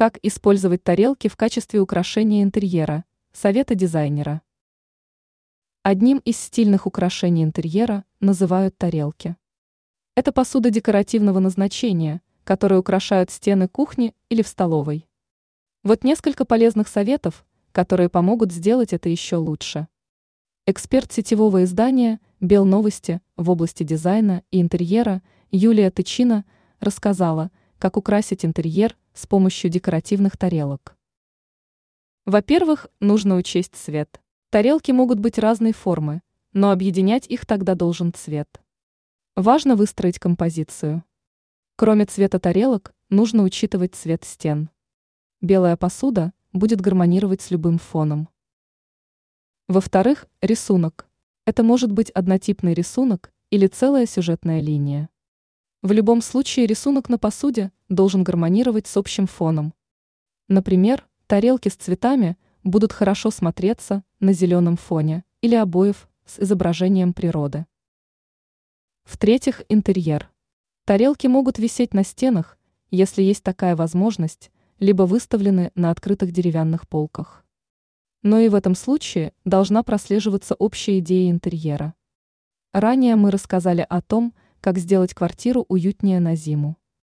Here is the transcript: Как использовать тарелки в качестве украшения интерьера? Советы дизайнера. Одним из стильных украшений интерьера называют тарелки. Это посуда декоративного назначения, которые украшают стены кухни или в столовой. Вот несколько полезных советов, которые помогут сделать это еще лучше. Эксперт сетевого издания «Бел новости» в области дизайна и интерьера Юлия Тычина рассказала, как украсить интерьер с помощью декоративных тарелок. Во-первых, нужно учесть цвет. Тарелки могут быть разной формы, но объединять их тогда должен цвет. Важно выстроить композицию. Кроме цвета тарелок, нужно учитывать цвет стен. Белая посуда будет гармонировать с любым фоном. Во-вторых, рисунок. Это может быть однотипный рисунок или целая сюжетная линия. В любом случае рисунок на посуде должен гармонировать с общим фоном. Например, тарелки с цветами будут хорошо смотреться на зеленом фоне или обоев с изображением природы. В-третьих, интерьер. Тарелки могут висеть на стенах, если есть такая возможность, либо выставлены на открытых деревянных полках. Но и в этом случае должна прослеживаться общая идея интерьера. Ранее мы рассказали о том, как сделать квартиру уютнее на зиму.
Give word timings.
Как 0.00 0.18
использовать 0.22 0.82
тарелки 0.82 1.28
в 1.28 1.36
качестве 1.36 1.78
украшения 1.78 2.42
интерьера? 2.42 3.04
Советы 3.34 3.74
дизайнера. 3.74 4.40
Одним 5.82 6.22
из 6.24 6.38
стильных 6.38 6.86
украшений 6.86 7.44
интерьера 7.44 8.06
называют 8.18 8.78
тарелки. 8.78 9.36
Это 10.14 10.32
посуда 10.32 10.70
декоративного 10.70 11.38
назначения, 11.38 12.22
которые 12.44 12.78
украшают 12.78 13.30
стены 13.30 13.68
кухни 13.68 14.14
или 14.30 14.40
в 14.40 14.48
столовой. 14.48 15.06
Вот 15.82 16.02
несколько 16.02 16.46
полезных 16.46 16.88
советов, 16.88 17.44
которые 17.70 18.08
помогут 18.08 18.52
сделать 18.52 18.94
это 18.94 19.10
еще 19.10 19.36
лучше. 19.36 19.86
Эксперт 20.64 21.12
сетевого 21.12 21.64
издания 21.64 22.20
«Бел 22.40 22.64
новости» 22.64 23.20
в 23.36 23.50
области 23.50 23.82
дизайна 23.82 24.44
и 24.50 24.62
интерьера 24.62 25.20
Юлия 25.50 25.90
Тычина 25.90 26.46
рассказала, 26.80 27.50
как 27.78 27.98
украсить 27.98 28.46
интерьер 28.46 28.96
с 29.14 29.26
помощью 29.26 29.70
декоративных 29.70 30.36
тарелок. 30.36 30.96
Во-первых, 32.26 32.86
нужно 33.00 33.36
учесть 33.36 33.74
цвет. 33.74 34.20
Тарелки 34.50 34.90
могут 34.90 35.18
быть 35.18 35.38
разной 35.38 35.72
формы, 35.72 36.22
но 36.52 36.70
объединять 36.70 37.26
их 37.26 37.46
тогда 37.46 37.74
должен 37.74 38.12
цвет. 38.12 38.60
Важно 39.36 39.76
выстроить 39.76 40.18
композицию. 40.18 41.04
Кроме 41.76 42.04
цвета 42.04 42.38
тарелок, 42.38 42.94
нужно 43.08 43.42
учитывать 43.42 43.94
цвет 43.94 44.24
стен. 44.24 44.70
Белая 45.40 45.76
посуда 45.76 46.32
будет 46.52 46.80
гармонировать 46.80 47.40
с 47.40 47.50
любым 47.50 47.78
фоном. 47.78 48.28
Во-вторых, 49.68 50.26
рисунок. 50.42 51.08
Это 51.46 51.62
может 51.62 51.92
быть 51.92 52.10
однотипный 52.10 52.74
рисунок 52.74 53.32
или 53.50 53.66
целая 53.66 54.06
сюжетная 54.06 54.60
линия. 54.60 55.08
В 55.82 55.92
любом 55.92 56.20
случае 56.20 56.66
рисунок 56.66 57.08
на 57.08 57.16
посуде 57.16 57.72
должен 57.88 58.22
гармонировать 58.22 58.86
с 58.86 58.98
общим 58.98 59.26
фоном. 59.26 59.72
Например, 60.46 61.08
тарелки 61.26 61.70
с 61.70 61.74
цветами 61.74 62.36
будут 62.62 62.92
хорошо 62.92 63.30
смотреться 63.30 64.04
на 64.18 64.34
зеленом 64.34 64.76
фоне 64.76 65.24
или 65.40 65.54
обоев 65.54 66.06
с 66.26 66.38
изображением 66.38 67.14
природы. 67.14 67.64
В-третьих, 69.04 69.62
интерьер. 69.70 70.30
Тарелки 70.84 71.26
могут 71.26 71.58
висеть 71.58 71.94
на 71.94 72.04
стенах, 72.04 72.58
если 72.90 73.22
есть 73.22 73.42
такая 73.42 73.74
возможность, 73.74 74.50
либо 74.80 75.04
выставлены 75.04 75.72
на 75.74 75.90
открытых 75.90 76.30
деревянных 76.30 76.86
полках. 76.86 77.42
Но 78.22 78.38
и 78.38 78.50
в 78.50 78.54
этом 78.54 78.74
случае 78.74 79.32
должна 79.46 79.82
прослеживаться 79.82 80.54
общая 80.56 80.98
идея 80.98 81.30
интерьера. 81.30 81.94
Ранее 82.74 83.16
мы 83.16 83.30
рассказали 83.30 83.86
о 83.88 84.02
том, 84.02 84.34
как 84.60 84.78
сделать 84.78 85.14
квартиру 85.14 85.64
уютнее 85.68 86.20
на 86.20 86.36
зиму. 86.36 86.76